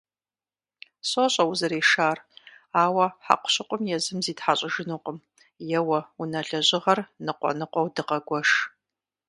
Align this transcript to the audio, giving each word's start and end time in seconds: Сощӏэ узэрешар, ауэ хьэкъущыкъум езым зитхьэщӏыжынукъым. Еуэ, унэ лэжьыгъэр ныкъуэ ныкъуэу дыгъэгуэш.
Сощӏэ 1.09 1.43
узэрешар, 1.51 2.17
ауэ 2.83 3.05
хьэкъущыкъум 3.25 3.83
езым 3.95 4.19
зитхьэщӏыжынукъым. 4.25 5.17
Еуэ, 5.77 5.99
унэ 6.21 6.41
лэжьыгъэр 6.47 6.99
ныкъуэ 7.25 7.51
ныкъуэу 7.59 7.87
дыгъэгуэш. 7.95 8.49